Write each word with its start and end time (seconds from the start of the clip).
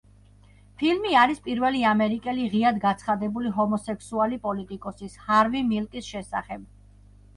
ფილმი 0.83 1.11
არის 1.23 1.41
პირველი 1.47 1.81
ამერიკელი 1.89 2.47
ღიად 2.53 2.81
გაცხადებული 2.85 3.51
ჰომოსექსუალი 3.59 4.41
პოლიტიკოსის, 4.49 5.19
ჰარვი 5.27 5.63
მილკის 5.71 6.11
შესახებ. 6.15 6.67